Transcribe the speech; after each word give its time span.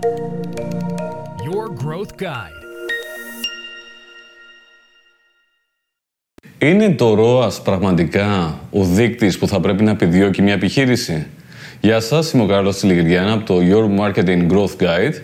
Your 0.00 1.68
Growth 1.84 2.12
Guide. 2.22 2.60
Είναι 6.58 6.90
το 6.90 7.16
ROAS 7.18 7.62
πραγματικά 7.64 8.58
ο 8.70 8.84
δείκτης 8.84 9.38
που 9.38 9.46
θα 9.46 9.60
πρέπει 9.60 9.82
να 9.82 9.90
επιδιώκει 9.90 10.42
μια 10.42 10.52
επιχείρηση; 10.52 11.26
Γεια 11.80 12.00
σας, 12.00 12.32
είμαι 12.32 12.42
ο 12.42 12.46
Κάρλος 12.46 12.76
Τηλιγυριάννα 12.76 13.32
από 13.32 13.44
το 13.44 13.58
Your 13.60 14.00
Marketing 14.00 14.50
Growth 14.52 14.76
Guide 14.82 15.14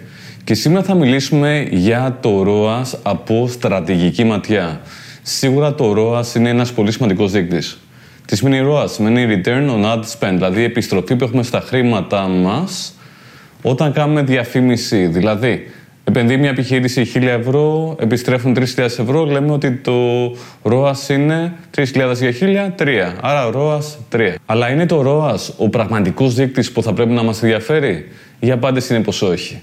και 0.44 0.54
σήμερα 0.54 0.84
θα 0.84 0.94
μιλήσουμε 0.94 1.66
για 1.70 2.18
το 2.22 2.44
ROAS 2.46 2.98
από 3.02 3.48
στρατηγική 3.48 4.24
ματιά. 4.24 4.80
Σίγουρα 5.22 5.74
το 5.74 5.94
ROAS 5.96 6.34
είναι 6.36 6.48
ένας 6.48 6.72
πολύ 6.72 6.92
σημαντικός 6.92 7.32
δείκτης. 7.32 7.78
Τι 8.26 8.36
σημαίνει 8.36 8.68
ROAS, 8.70 8.90
σημαίνει 8.90 9.42
Return 9.44 9.68
on 9.70 9.84
Ad 9.84 10.02
Spend, 10.18 10.32
δηλαδή 10.34 10.62
επιστροφή 10.62 11.16
που 11.16 11.24
έχουμε 11.24 11.42
στα 11.42 11.60
χρήματά 11.60 12.28
μας 12.28 12.95
όταν 13.68 13.92
κάνουμε 13.92 14.22
διαφήμιση. 14.22 15.06
Δηλαδή, 15.06 15.70
επενδύει 16.04 16.36
μια 16.40 16.50
επιχείρηση 16.50 17.04
1000 17.14 17.22
ευρώ, 17.22 17.96
επιστρέφουν 18.00 18.54
3.000 18.58 18.84
ευρώ, 18.84 19.24
λέμε 19.24 19.52
ότι 19.52 19.70
το 19.70 19.92
ROAS 20.62 21.08
είναι 21.10 21.52
3.000 21.76 21.84
για 22.14 22.32
1.000, 22.40 22.74
3. 22.78 23.14
Άρα 23.20 23.50
ROAS 23.54 24.16
3. 24.16 24.34
Αλλά 24.46 24.70
είναι 24.70 24.86
το 24.86 25.02
ROAS 25.06 25.54
ο 25.56 25.68
πραγματικός 25.68 26.34
δείκτης 26.34 26.72
που 26.72 26.82
θα 26.82 26.92
πρέπει 26.92 27.10
να 27.10 27.22
μας 27.22 27.42
ενδιαφέρει; 27.42 28.08
Η 28.38 28.50
απάντηση 28.50 28.94
είναι 28.94 29.02
πως 29.02 29.22
όχι. 29.22 29.62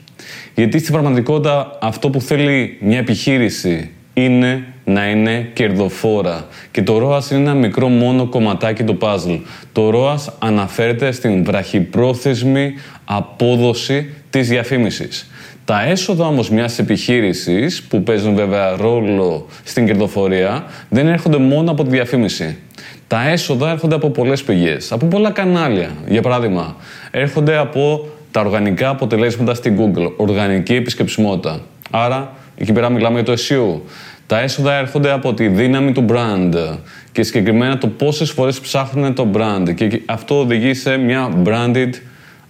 Γιατί 0.55 0.79
στην 0.79 0.91
πραγματικότητα 0.93 1.77
αυτό 1.81 2.09
που 2.09 2.21
θέλει 2.21 2.77
μια 2.81 2.97
επιχείρηση 2.97 3.89
είναι 4.13 4.63
να 4.83 5.09
είναι 5.09 5.49
κερδοφόρα. 5.53 6.45
Και 6.71 6.81
το 6.83 6.97
ROAS 6.97 7.31
είναι 7.31 7.39
ένα 7.39 7.53
μικρό 7.53 7.87
μόνο 7.87 8.25
κομματάκι 8.25 8.83
του 8.83 8.97
puzzle. 9.01 9.39
Το 9.71 9.91
ROAS 9.93 10.33
αναφέρεται 10.39 11.11
στην 11.11 11.43
βραχυπρόθεσμη 11.43 12.73
απόδοση 13.05 14.13
της 14.29 14.47
διαφήμισης. 14.47 15.27
Τα 15.65 15.85
έσοδα 15.85 16.25
όμως 16.25 16.49
μιας 16.49 16.79
επιχείρησης, 16.79 17.83
που 17.83 18.03
παίζουν 18.03 18.35
βέβαια 18.35 18.75
ρόλο 18.75 19.47
στην 19.63 19.85
κερδοφορία, 19.85 20.63
δεν 20.89 21.07
έρχονται 21.07 21.37
μόνο 21.37 21.71
από 21.71 21.83
τη 21.83 21.89
διαφήμιση. 21.89 22.57
Τα 23.07 23.29
έσοδα 23.29 23.71
έρχονται 23.71 23.95
από 23.95 24.09
πολλές 24.09 24.43
πηγές, 24.43 24.91
από 24.91 25.05
πολλά 25.05 25.31
κανάλια. 25.31 25.89
Για 26.07 26.21
παράδειγμα, 26.21 26.75
έρχονται 27.11 27.57
από 27.57 28.07
τα 28.31 28.39
οργανικά 28.39 28.89
αποτελέσματα 28.89 29.53
στην 29.53 29.77
Google, 29.79 30.11
οργανική 30.15 30.73
επισκεψιμότητα. 30.73 31.61
Άρα, 31.91 32.33
εκεί 32.57 32.71
πέρα 32.71 32.89
μιλάμε 32.89 33.21
για 33.21 33.35
το 33.35 33.41
SEO. 33.41 33.81
Τα 34.27 34.39
έσοδα 34.39 34.73
έρχονται 34.73 35.11
από 35.11 35.33
τη 35.33 35.47
δύναμη 35.47 35.91
του 35.91 36.05
brand 36.09 36.77
και 37.11 37.23
συγκεκριμένα 37.23 37.77
το 37.77 37.87
πόσες 37.87 38.31
φορές 38.31 38.59
ψάχνουν 38.59 39.13
το 39.13 39.27
brand 39.33 39.73
και 39.75 40.01
αυτό 40.05 40.39
οδηγεί 40.39 40.73
σε 40.73 40.97
μια 40.97 41.43
branded 41.45 41.89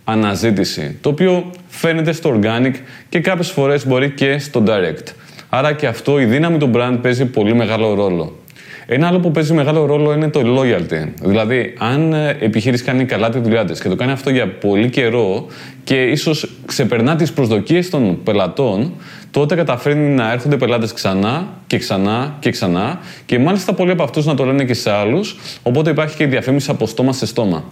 αναζήτηση, 0.04 0.98
το 1.02 1.10
οποίο 1.10 1.52
φαίνεται 1.68 2.12
στο 2.12 2.40
organic 2.40 2.74
και 3.10 3.20
κάποιες 3.20 3.50
φορές 3.50 3.88
μπορεί 3.88 4.10
και 4.10 4.38
στο 4.38 4.64
direct. 4.68 5.14
Άρα 5.50 5.74
και 5.74 5.88
αυτό 5.88 6.20
η 6.20 6.26
δύναμη 6.26 6.58
του 6.58 6.72
brand 6.74 6.98
παίζει 7.02 7.26
πολύ 7.26 7.56
μεγάλο 7.56 7.94
ρόλο. 7.94 8.38
Ένα 8.86 9.08
άλλο 9.08 9.20
που 9.20 9.32
παίζει 9.32 9.54
μεγάλο 9.54 9.86
ρόλο 9.86 10.14
είναι 10.14 10.30
το 10.30 10.42
loyalty. 10.46 11.08
Δηλαδή, 11.22 11.74
αν 11.78 12.14
ε, 12.14 12.38
επιχείρηση 12.40 12.84
κάνει 12.84 13.06
καλά 13.06 13.30
τη 13.30 13.40
δουλειά 13.40 13.66
της 13.66 13.82
και 13.82 13.90
το 13.90 13.96
κάνει 13.96 14.12
αυτό 14.12 14.30
για 14.30 14.48
πολύ 14.48 14.90
καιρό 14.90 15.46
και 15.84 16.04
ίσως 16.04 16.50
ξεπερνά 16.66 17.16
τις 17.16 17.34
προσδοκίες 17.34 17.90
των 17.90 18.24
πελατών, 18.24 18.94
τότε 19.34 19.56
καταφέρνει 19.56 20.10
να 20.10 20.32
έρχονται 20.32 20.58
πελάτες 20.58 20.94
ξανά 20.94 21.48
και 21.68 21.78
ξανά 21.78 22.36
και 22.40 22.50
ξανά 22.50 23.00
και 23.26 23.40
μάλιστα 23.40 23.74
πολλοί 23.74 23.92
από 23.92 24.04
αυτούς 24.04 24.26
να 24.26 24.36
το 24.36 24.46
λένε 24.46 24.64
και 24.64 24.74
σε 24.74 24.92
άλλους. 24.92 25.38
Οπότε 25.64 25.90
υπάρχει 25.90 26.16
και 26.16 26.24
η 26.24 26.28
διαφήμιση 26.28 26.72
από 26.72 26.88
στόμα 26.88 27.14
σε 27.14 27.26
στόμα. 27.26 27.64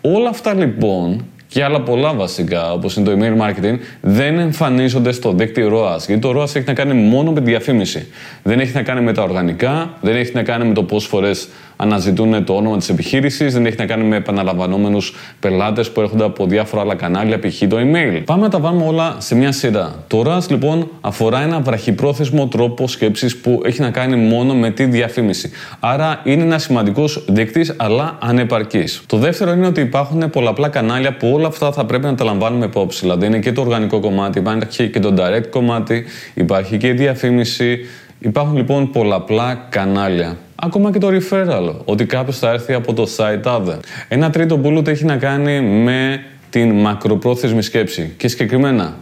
Όλα 0.00 0.28
αυτά 0.28 0.54
λοιπόν 0.54 1.24
και 1.48 1.64
άλλα 1.64 1.80
πολλά 1.80 2.14
βασικά, 2.14 2.72
όπως 2.72 2.96
είναι 2.96 3.10
το 3.10 3.12
email 3.18 3.42
marketing, 3.42 3.78
δεν 4.00 4.38
εμφανίζονται 4.38 5.12
στο 5.12 5.32
δίκτυο 5.32 5.68
ROAS. 5.68 6.06
Γιατί 6.06 6.18
το 6.18 6.40
ROAS 6.40 6.56
έχει 6.56 6.64
να 6.66 6.72
κάνει 6.72 6.94
μόνο 6.94 7.32
με 7.32 7.40
τη 7.40 7.50
διαφήμιση. 7.50 8.06
Δεν 8.42 8.60
έχει 8.60 8.72
να 8.74 8.82
κάνει 8.82 9.00
με 9.00 9.12
τα 9.12 9.22
οργανικά, 9.22 9.98
δεν 10.00 10.16
έχει 10.16 10.32
να 10.34 10.42
κάνει 10.42 10.64
με 10.64 10.74
το 10.74 10.82
πόσε 10.82 11.08
φορές 11.08 11.48
αναζητούν 11.76 12.44
το 12.44 12.54
όνομα 12.54 12.76
της 12.76 12.88
επιχείρησης, 12.88 13.52
δεν 13.52 13.66
έχει 13.66 13.76
να 13.78 13.86
κάνει 13.86 14.04
με 14.04 14.16
επαναλαμβανόμενους 14.16 15.14
πελάτες 15.40 15.90
που 15.90 16.00
έρχονται 16.00 16.24
από 16.24 16.46
διάφορα 16.46 16.82
άλλα 16.82 16.94
κανάλια, 16.94 17.38
π.χ. 17.38 17.58
το 17.68 17.76
email. 17.76 18.22
Πάμε 18.24 18.42
να 18.42 18.48
τα 18.48 18.58
βάλουμε 18.58 18.84
όλα 18.84 19.16
σε 19.18 19.34
μια 19.34 19.52
σειρά. 19.52 20.04
Το 20.06 20.22
ROAS 20.26 20.48
λοιπόν 20.48 20.88
αφορά 21.00 21.42
ένα 21.42 21.60
βραχυπρόθεσμο 21.60 22.46
τρόπο 22.46 22.88
σκέψης 22.88 23.36
που 23.36 23.60
έχει 23.64 23.80
να 23.80 23.90
κάνει 23.90 24.16
μόνο 24.16 24.54
με 24.54 24.70
τη 24.70 24.84
διαφήμιση. 24.84 25.50
Άρα 25.80 26.20
είναι 26.24 26.42
ένας 26.42 26.62
σημαντικός 26.62 27.24
δείκτης, 27.28 27.74
αλλά 27.76 28.18
ανεπαρκής. 28.20 29.02
Το 29.06 29.16
δεύτερο 29.16 29.52
είναι 29.52 29.66
ότι 29.66 29.80
υπάρχουν 29.80 30.30
πολλαπλά 30.30 30.68
κανάλια 30.68 31.16
που 31.16 31.30
όλα 31.32 31.46
αυτά 31.46 31.72
θα 31.72 31.84
πρέπει 31.84 32.04
να 32.04 32.14
τα 32.14 32.24
λαμβάνουμε 32.24 32.64
υπόψη. 32.64 33.00
Δηλαδή 33.00 33.26
είναι 33.26 33.38
και 33.38 33.52
το 33.52 33.60
οργανικό 33.60 34.00
κομμάτι, 34.00 34.38
υπάρχει 34.38 34.88
και 34.88 35.00
το 35.00 35.14
direct 35.18 35.46
κομμάτι, 35.50 36.04
υπάρχει 36.34 36.76
και 36.76 36.86
η 36.86 36.92
διαφήμιση. 36.92 37.78
Υπάρχουν 38.18 38.56
λοιπόν 38.56 38.90
πολλαπλά 38.90 39.66
κανάλια. 39.68 40.36
Ακόμα 40.64 40.92
και 40.92 40.98
το 40.98 41.08
referral, 41.08 41.74
ότι 41.84 42.04
κάποιος 42.04 42.38
θα 42.38 42.50
έρθει 42.50 42.72
από 42.72 42.92
το 42.92 43.08
site 43.16 43.42
other. 43.42 43.78
Ένα 44.08 44.30
τρίτο 44.30 44.60
bullet 44.64 44.86
έχει 44.86 45.04
να 45.04 45.16
κάνει 45.16 45.60
με 45.60 46.20
την 46.50 46.70
μακροπρόθεσμη 46.70 47.62
σκέψη. 47.62 48.14
Και 48.16 48.28
συγκεκριμένα, 48.28 48.96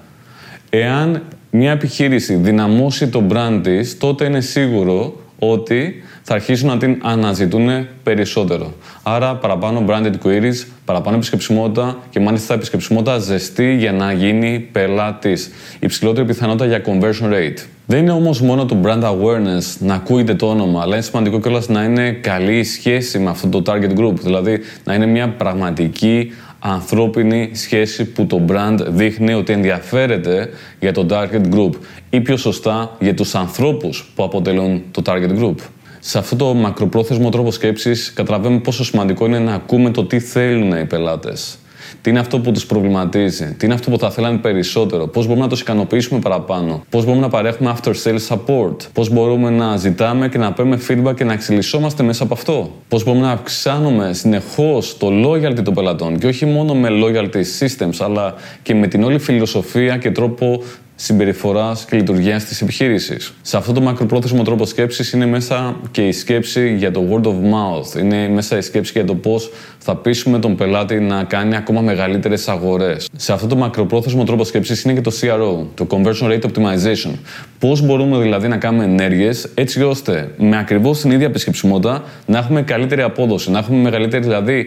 εάν 0.71 1.23
μια 1.51 1.71
επιχείρηση 1.71 2.35
δυναμώσει 2.35 3.09
το 3.09 3.23
brand 3.31 3.61
της, 3.63 3.99
τότε 3.99 4.25
είναι 4.25 4.41
σίγουρο 4.41 5.22
ότι 5.51 6.03
θα 6.23 6.35
αρχίσουν 6.35 6.69
να 6.69 6.77
την 6.77 6.99
αναζητούν 7.03 7.87
περισσότερο. 8.03 8.73
Άρα 9.03 9.35
παραπάνω 9.35 9.85
branded 9.89 10.27
queries, 10.27 10.67
παραπάνω 10.85 11.17
επισκεψιμότητα 11.17 11.99
και 12.11 12.21
μάλιστα 12.21 12.55
επισκεψιμότητα 12.55 13.19
ζεστή 13.19 13.75
για 13.75 13.93
να 13.93 14.13
γίνει 14.13 14.69
πελάτης. 14.73 15.51
Υψηλότερη 15.81 16.27
πιθανότητα 16.27 16.67
για 16.67 16.83
conversion 16.85 17.33
rate. 17.33 17.67
Δεν 17.87 18.01
είναι 18.01 18.13
όμως 18.13 18.41
μόνο 18.41 18.65
το 18.65 18.77
brand 18.85 19.03
awareness 19.03 19.77
να 19.79 19.95
ακούγεται 19.95 20.35
το 20.35 20.47
όνομα, 20.47 20.83
αλλά 20.83 20.95
είναι 20.95 21.05
σημαντικό 21.05 21.41
κιόλας 21.41 21.69
να 21.69 21.85
είναι 21.85 22.11
καλή 22.11 22.59
η 22.59 22.65
σχέση 22.65 23.19
με 23.19 23.31
αυτό 23.31 23.49
το 23.49 23.73
target 23.73 23.99
group. 23.99 24.15
Δηλαδή 24.15 24.61
να 24.85 24.95
είναι 24.95 25.07
μια 25.07 25.29
πραγματική 25.29 26.33
ανθρώπινη 26.65 27.51
σχέση 27.53 28.05
που 28.05 28.27
το 28.27 28.45
brand 28.49 28.79
δείχνει 28.89 29.35
ότι 29.35 29.53
ενδιαφέρεται 29.53 30.49
για 30.81 30.93
το 30.93 31.07
target 31.11 31.55
group 31.55 31.71
ή 32.11 32.21
πιο 32.21 32.37
σωστά 32.37 32.97
για 33.01 33.15
τους 33.15 33.35
ανθρώπους 33.35 34.13
που 34.15 34.25
αποτελούν 34.25 34.83
το 34.91 35.03
target 35.07 35.39
group. 35.39 35.55
Σε 36.01 36.19
αυτό 36.19 36.37
το 36.37 36.55
μακροπρόθεσμο 36.55 37.29
τρόπο 37.29 37.51
σκέψης 37.51 38.13
καταλαβαίνουμε 38.13 38.61
πόσο 38.61 38.85
σημαντικό 38.85 39.27
είναι 39.27 39.39
να 39.39 39.55
ακούμε 39.55 39.91
το 39.91 40.05
τι 40.05 40.21
θέλουν 40.21 40.73
οι 40.73 40.87
πελάτες. 40.87 41.59
Τι 42.03 42.11
είναι 42.11 42.19
αυτό 42.19 42.39
που 42.39 42.53
τους 42.53 42.67
προβληματίζει, 42.67 43.55
τι 43.59 43.65
είναι 43.65 43.75
αυτό 43.75 43.91
που 43.91 43.99
θα 43.99 44.11
θέλανε 44.11 44.39
περισσότερο, 44.39 45.07
πώς 45.07 45.27
μπορούμε 45.27 45.45
να 45.45 45.51
τους 45.51 45.61
ικανοποιήσουμε 45.61 46.21
παραπάνω, 46.21 46.85
πώς 46.91 47.05
μπορούμε 47.05 47.23
να 47.23 47.29
παρέχουμε 47.29 47.75
after 47.77 47.93
sales 48.05 48.37
support, 48.37 48.77
πώς 48.93 49.11
μπορούμε 49.11 49.51
να 49.51 49.77
ζητάμε 49.77 50.29
και 50.29 50.39
να 50.39 50.53
παίρνουμε 50.53 50.81
feedback 50.89 51.15
και 51.15 51.25
να 51.25 51.33
εξελισσόμαστε 51.33 52.03
μέσα 52.03 52.23
από 52.23 52.35
αυτό, 52.35 52.71
πώς 52.89 53.05
μπορούμε 53.05 53.27
να 53.27 53.33
αυξάνουμε 53.33 54.13
συνεχώς 54.13 54.97
το 54.97 55.09
loyalty 55.25 55.63
των 55.63 55.75
πελατών; 55.75 56.19
Και 56.19 56.27
όχι 56.27 56.47
μόνο 56.47 56.75
με 56.75 56.89
loyalty 56.91 57.43
systems, 57.59 57.97
αλλά 57.99 58.35
και 58.63 58.75
με 58.75 58.87
την 58.87 59.03
όλη 59.03 59.19
φιλοσοφία 59.19 59.97
και 59.97 60.11
τρόπο 60.11 60.63
συμπεριφοράς 61.05 61.85
και 61.85 61.97
λειτουργίας 61.97 62.45
της 62.45 62.63
επιχείρησης. 62.63 63.33
Σε 63.43 63.57
αυτό 63.57 63.73
το 63.73 63.81
μακροπρόθεσμο 63.81 64.43
τρόπο 64.43 64.67
σκέψης 64.67 65.13
είναι 65.13 65.27
μέσα 65.27 65.77
και 65.91 66.07
η 66.07 66.13
σκέψη 66.13 66.75
για 66.75 66.91
το 66.91 67.03
word 67.11 67.27
of 67.27 67.31
mouth. 67.31 67.99
Είναι 68.01 68.29
μέσα 68.29 68.57
η 68.57 68.61
σκέψη 68.61 68.93
για 68.95 69.05
το 69.05 69.15
πώς 69.15 69.51
θα 69.79 69.97
πείσουμε 69.97 70.39
τον 70.39 70.57
πελάτη 70.57 71.01
να 71.01 71.25
κάνει 71.25 71.57
ακόμα 71.57 71.81
μεγαλύτερες 71.81 72.49
αγορές. 72.49 73.09
Σε 73.17 73.33
αυτό 73.33 73.47
το 73.47 73.57
μακροπρόθεσμο 73.57 74.25
τρόπο 74.25 74.45
σκέψης 74.45 74.83
είναι 74.83 74.93
και 74.93 75.01
το 75.01 75.13
CRO, 75.21 75.67
το 75.75 75.87
Conversion 75.91 76.27
Rate 76.27 76.43
Optimization. 76.43 77.11
Πώς 77.59 77.81
μπορούμε 77.81 78.19
δηλαδή 78.19 78.49
να 78.49 78.57
κάνουμε 78.57 78.85
ενέργειες 78.85 79.49
έτσι 79.55 79.83
ώστε 79.83 80.31
με 80.39 80.59
ακριβώς 80.59 81.01
την 81.01 81.11
ίδια 81.11 81.27
επισκεψιμότητα 81.27 82.03
να 82.27 82.39
έχουμε 82.39 82.63
καλύτερη 82.63 83.03
απόδοση, 83.03 83.51
να 83.51 83.59
έχουμε 83.59 83.79
μεγαλύτερη 83.79 84.23
δηλαδή 84.23 84.67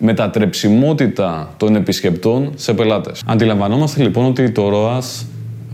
μετατρεψιμότητα 0.00 1.54
των 1.56 1.76
επισκεπτών 1.76 2.52
σε 2.56 2.74
πελάτες. 2.74 3.22
Αντιλαμβανόμαστε 3.26 4.02
λοιπόν 4.02 4.24
ότι 4.24 4.50
το 4.50 4.70
ROAS 4.72 5.24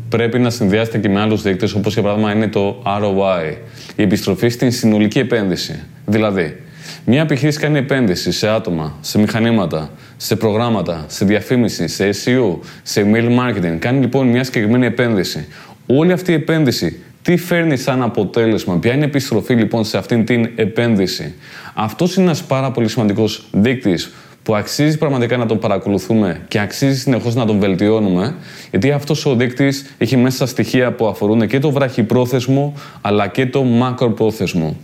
πρέπει 0.09 0.39
να 0.39 0.51
συνδυάζεται 0.51 0.99
και 0.99 1.09
με 1.09 1.21
άλλους 1.21 1.43
δείκτες, 1.43 1.75
όπως 1.75 1.93
για 1.93 2.03
παράδειγμα 2.03 2.33
είναι 2.33 2.49
το 2.49 2.83
ROI, 2.87 3.57
η 3.97 4.03
επιστροφή 4.03 4.49
στην 4.49 4.73
συνολική 4.73 5.19
επένδυση. 5.19 5.83
Δηλαδή, 6.07 6.61
μια 7.05 7.21
επιχείρηση 7.21 7.59
κάνει 7.59 7.79
επένδυση 7.79 8.33
σε 8.33 8.49
άτομα, 8.49 8.97
σε 9.01 9.19
μηχανήματα, 9.19 9.91
σε 10.17 10.37
προγράμματα, 10.37 11.05
σε 11.09 11.25
διαφήμιση, 11.25 11.89
σε 11.89 12.09
SEO, 12.09 12.59
σε 12.83 13.07
email 13.07 13.39
marketing. 13.39 13.77
Κάνει 13.79 14.01
λοιπόν 14.01 14.27
μια 14.27 14.45
συγκεκριμένη 14.45 14.87
επένδυση. 14.87 15.47
Όλη 15.87 16.13
αυτή 16.13 16.31
η 16.31 16.35
επένδυση 16.35 17.01
τι 17.23 17.37
φέρνει 17.37 17.77
σαν 17.77 18.03
αποτέλεσμα, 18.03 18.79
ποια 18.79 18.93
είναι 18.93 19.05
η 19.05 19.09
επιστροφή 19.09 19.55
λοιπόν 19.55 19.85
σε 19.85 19.99
αυτήν 19.99 20.25
την 20.25 20.49
επένδυση. 20.55 21.35
Αυτός 21.75 22.17
είναι 22.17 22.25
ένας 22.25 22.43
πάρα 22.43 22.71
πολύ 22.71 22.89
σημαντικός 22.89 23.47
δείκτης 23.53 24.13
που 24.47 24.55
αξίζει 24.55 24.99
πραγματικά 24.99 25.37
να 25.37 25.47
τον 25.47 25.59
παρακολουθούμε 25.59 26.41
και 26.49 26.61
αξίζει 26.61 26.99
συνεχώς 26.99 27.35
να 27.35 27.47
τον 27.47 27.59
βελτιώνουμε, 27.59 28.35
γιατί 28.71 28.91
αυτός 28.91 29.27
ο 29.27 29.35
δείκτης 29.35 29.95
έχει 29.99 30.17
μέσα 30.17 30.47
στοιχεία 30.47 30.93
που 30.93 31.07
αφορούν 31.07 31.47
και 31.47 31.59
το 31.59 31.71
βραχυπρόθεσμο 31.71 32.75
αλλά 33.01 33.27
και 33.27 33.47
το 33.47 33.63
μακροπρόθεσμο. 33.63 34.77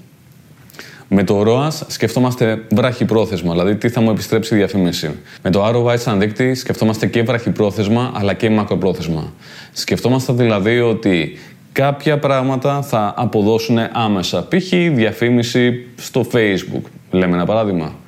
Με 1.08 1.24
το 1.24 1.42
ROAS 1.46 1.80
σκεφτόμαστε 1.86 2.62
βραχυπρόθεσμα, 2.70 3.52
δηλαδή 3.52 3.76
τι 3.76 3.88
θα 3.88 4.00
μου 4.00 4.10
επιστρέψει 4.10 4.54
η 4.54 4.56
διαφήμιση. 4.56 5.10
Με 5.42 5.50
το 5.50 5.66
ROI 5.66 5.98
σαν 5.98 6.20
δείκτη 6.20 6.54
σκεφτόμαστε 6.54 7.06
και 7.06 7.22
βραχυπρόθεσμα 7.22 8.12
αλλά 8.14 8.34
και 8.34 8.50
μακροπρόθεσμα. 8.50 9.32
Σκεφτόμαστε 9.72 10.32
δηλαδή 10.32 10.80
ότι 10.80 11.38
κάποια 11.72 12.18
πράγματα 12.18 12.82
θα 12.82 13.14
αποδώσουν 13.16 13.78
άμεσα. 13.92 14.48
Π.χ. 14.48 14.68
διαφήμιση 14.92 15.86
στο 15.96 16.26
Facebook, 16.32 16.82
λέμε 17.10 17.34
ένα 17.34 17.44
παράδειγμα. 17.44 18.00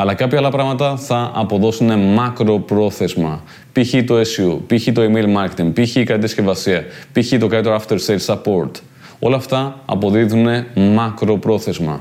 Αλλά 0.00 0.14
κάποια 0.14 0.38
άλλα 0.38 0.50
πράγματα 0.50 0.96
θα 0.96 1.30
αποδώσουν 1.34 1.98
μακροπρόθεσμα. 1.98 3.42
Π.χ. 3.72 4.04
το 4.06 4.14
SEO, 4.20 4.58
π.χ. 4.66 4.92
το 4.92 5.02
email 5.02 5.24
marketing, 5.36 5.72
π.χ. 5.74 5.96
η 5.96 6.04
καλή 6.04 6.22
συσκευασία, 6.22 6.84
π.χ. 7.12 7.38
το 7.38 7.46
καλύτερο 7.46 7.80
after 7.80 7.96
sales 8.06 8.34
support. 8.34 8.70
Όλα 9.18 9.36
αυτά 9.36 9.80
αποδίδουν 9.84 10.46
μακροπρόθεσμα. 10.74 12.00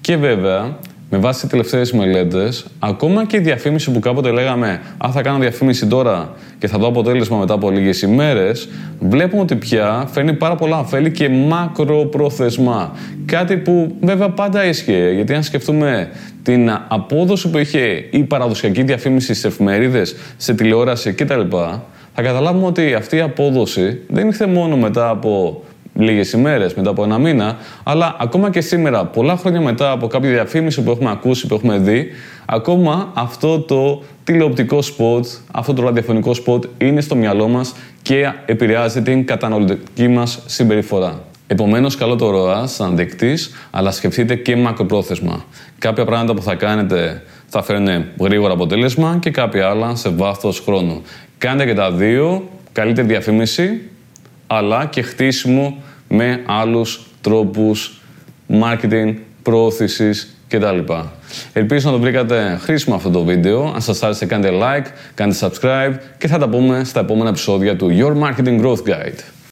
Και 0.00 0.16
βέβαια, 0.16 0.78
με 1.14 1.18
βάση 1.18 1.40
τις 1.40 1.50
τελευταίες 1.50 1.92
μελέτες, 1.92 2.64
ακόμα 2.78 3.26
και 3.26 3.36
η 3.36 3.40
διαφήμιση 3.40 3.90
που 3.90 3.98
κάποτε 3.98 4.30
λέγαμε 4.30 4.80
Α, 5.06 5.10
θα 5.12 5.22
κάνω 5.22 5.38
διαφήμιση 5.38 5.86
τώρα 5.86 6.32
και 6.58 6.66
θα 6.66 6.78
δω 6.78 6.86
αποτέλεσμα 6.86 7.38
μετά 7.38 7.54
από 7.54 7.70
λίγες 7.70 8.02
ημέρες, 8.02 8.68
βλέπουμε 9.00 9.42
ότι 9.42 9.54
πια 9.54 10.08
φέρνει 10.12 10.32
πάρα 10.32 10.54
πολλά 10.54 10.78
ωφέλη 10.78 11.10
και 11.10 11.28
μακροπρόθεσμα. 11.28 12.92
Κάτι 13.26 13.56
που 13.56 13.96
βέβαια 14.00 14.28
πάντα 14.28 14.64
ίσχυε, 14.64 15.10
γιατί 15.10 15.34
αν 15.34 15.42
σκεφτούμε 15.42 16.08
την 16.42 16.70
απόδοση 16.88 17.50
που 17.50 17.58
είχε 17.58 18.08
η 18.10 18.18
παραδοσιακή 18.18 18.82
διαφήμιση 18.82 19.34
σε 19.34 19.46
εφημερίδες, 19.46 20.16
σε 20.36 20.54
τηλεόραση 20.54 21.12
κτλ., 21.12 21.40
θα 22.14 22.22
καταλάβουμε 22.22 22.66
ότι 22.66 22.94
αυτή 22.94 23.16
η 23.16 23.20
απόδοση 23.20 24.00
δεν 24.08 24.26
ήρθε 24.26 24.46
μόνο 24.46 24.76
μετά 24.76 25.08
από 25.08 25.62
λίγες 25.94 26.32
ημέρες, 26.32 26.74
μετά 26.74 26.90
από 26.90 27.04
ένα 27.04 27.18
μήνα, 27.18 27.56
αλλά 27.82 28.16
ακόμα 28.20 28.50
και 28.50 28.60
σήμερα, 28.60 29.04
πολλά 29.04 29.36
χρόνια 29.36 29.60
μετά 29.60 29.90
από 29.90 30.06
κάποια 30.06 30.30
διαφήμιση 30.30 30.82
που 30.82 30.90
έχουμε 30.90 31.10
ακούσει, 31.10 31.46
που 31.46 31.54
έχουμε 31.54 31.78
δει, 31.78 32.06
ακόμα 32.46 33.10
αυτό 33.14 33.60
το 33.60 34.02
τηλεοπτικό 34.24 34.82
σποτ, 34.82 35.26
αυτό 35.52 35.72
το 35.72 35.82
ραδιοφωνικό 35.82 36.34
σποτ 36.34 36.64
είναι 36.78 37.00
στο 37.00 37.14
μυαλό 37.14 37.48
μας 37.48 37.74
και 38.02 38.32
επηρεάζει 38.46 39.02
την 39.02 39.26
καταναλωτική 39.26 40.08
μας 40.08 40.42
συμπεριφορά. 40.46 41.20
Επομένως, 41.46 41.96
καλό 41.96 42.16
το 42.16 42.30
ROAS 42.34 42.64
σαν 42.66 42.96
δεκτή, 42.96 43.34
αλλά 43.70 43.90
σκεφτείτε 43.90 44.34
και 44.34 44.56
μακροπρόθεσμα. 44.56 45.44
Κάποια 45.78 46.04
πράγματα 46.04 46.34
που 46.34 46.42
θα 46.42 46.54
κάνετε 46.54 47.22
θα 47.46 47.62
φέρουν 47.62 47.88
γρήγορα 48.20 48.52
αποτέλεσμα 48.52 49.18
και 49.20 49.30
κάποια 49.30 49.68
άλλα 49.68 49.94
σε 49.94 50.08
βάθος 50.08 50.60
χρόνου. 50.60 51.02
Κάντε 51.38 51.64
και 51.64 51.74
τα 51.74 51.92
δύο, 51.92 52.48
καλύτερη 52.72 53.06
διαφήμιση 53.06 53.80
αλλά 54.56 54.86
και 54.86 55.02
χτίσιμο 55.02 55.82
με 56.08 56.42
άλλους 56.46 57.06
τρόπους 57.20 58.00
marketing, 58.50 59.14
προώθησης 59.42 60.36
κτλ. 60.48 60.78
Ελπίζω 61.52 61.90
να 61.90 61.96
το 61.96 62.00
βρήκατε 62.02 62.58
χρήσιμο 62.60 62.94
αυτό 62.94 63.10
το 63.10 63.24
βίντεο. 63.24 63.72
Αν 63.74 63.80
σας 63.80 64.02
άρεσε 64.02 64.26
κάντε 64.26 64.50
like, 64.52 64.86
κάντε 65.14 65.34
subscribe 65.40 65.94
και 66.18 66.28
θα 66.28 66.38
τα 66.38 66.48
πούμε 66.48 66.84
στα 66.84 67.00
επόμενα 67.00 67.28
επεισόδια 67.28 67.76
του 67.76 67.90
Your 67.90 68.22
Marketing 68.22 68.60
Growth 68.60 68.88
Guide. 68.88 69.31